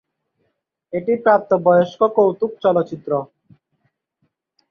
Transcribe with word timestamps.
এটি 0.93 1.13
প্রাপ্তবয়স্ক 1.23 1.99
কৌতুক 2.17 2.51
চলচ্চিত্র। 2.63 3.11